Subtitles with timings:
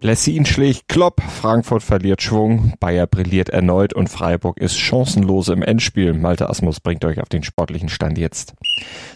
[0.00, 6.14] Blessin schlägt Klopp, Frankfurt verliert Schwung, Bayer brilliert erneut und Freiburg ist chancenlos im Endspiel.
[6.14, 8.54] Malte Asmus bringt euch auf den sportlichen Stand jetzt.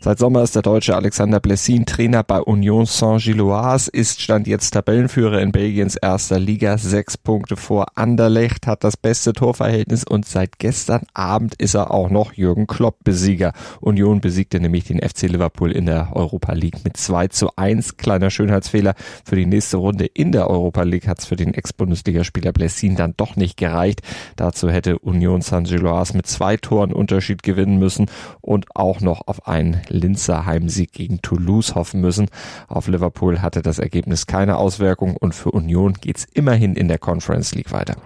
[0.00, 5.40] Seit Sommer ist der deutsche Alexander Blessin Trainer bei Union Saint-Gilloise, ist Stand jetzt Tabellenführer
[5.40, 11.02] in Belgiens erster Liga, sechs Punkte vor Anderlecht, hat das beste Torverhältnis und seit gestern
[11.14, 13.52] Abend ist er auch noch Jürgen Klopp Besieger.
[13.80, 17.98] Union besiegte nämlich den FC Liverpool in der Europa League mit 2 zu 1.
[17.98, 21.52] Kleiner Schönheitsfehler für die nächste Runde in der Europa Europa League hat es für den
[21.52, 24.00] Ex-Bundesligaspieler Blessin dann doch nicht gereicht.
[24.36, 28.06] Dazu hätte Union San Giloas mit zwei Toren Unterschied gewinnen müssen
[28.40, 32.28] und auch noch auf einen Linzer Heimsieg gegen Toulouse hoffen müssen.
[32.68, 37.54] Auf Liverpool hatte das Ergebnis keine Auswirkung und für Union geht's immerhin in der Conference
[37.54, 37.96] League weiter.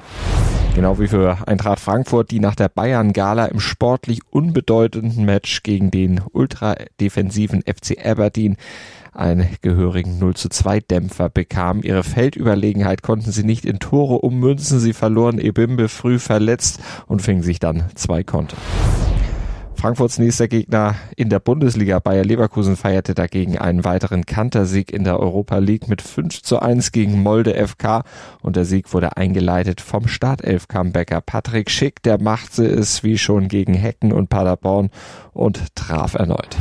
[0.74, 6.20] Genau wie für Eintracht Frankfurt, die nach der Bayern-Gala im sportlich unbedeutenden Match gegen den
[6.32, 8.56] ultradefensiven FC Aberdeen
[9.16, 11.82] einen gehörigen 0 zu 2 Dämpfer bekam.
[11.82, 14.80] Ihre Feldüberlegenheit konnten sie nicht in Tore ummünzen.
[14.80, 18.56] Sie verloren Ebimbe früh verletzt und fingen sich dann zwei Konter.
[19.76, 25.20] Frankfurts nächster Gegner in der Bundesliga Bayer Leverkusen feierte dagegen einen weiteren Kantersieg in der
[25.20, 28.02] Europa League mit 5 zu 1 gegen Molde FK
[28.42, 33.74] und der Sieg wurde eingeleitet vom Startelf-Comebacker Patrick Schick, der machte es wie schon gegen
[33.74, 34.90] Hecken und Paderborn
[35.34, 36.56] und traf erneut.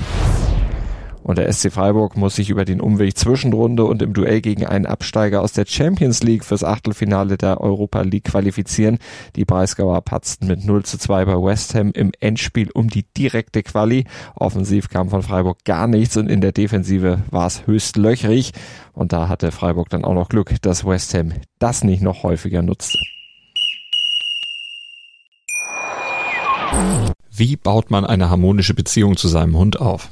[1.25, 4.85] Und der SC Freiburg muss sich über den Umweg Zwischenrunde und im Duell gegen einen
[4.85, 8.99] Absteiger aus der Champions League fürs Achtelfinale der Europa League qualifizieren.
[9.35, 13.63] Die Breisgauer patzten mit 0 zu 2 bei West Ham im Endspiel um die direkte
[13.63, 14.05] Quali.
[14.35, 18.51] Offensiv kam von Freiburg gar nichts und in der Defensive war es höchst löchrig.
[18.93, 22.61] Und da hatte Freiburg dann auch noch Glück, dass West Ham das nicht noch häufiger
[22.61, 22.99] nutzte.
[27.31, 30.11] Wie baut man eine harmonische Beziehung zu seinem Hund auf?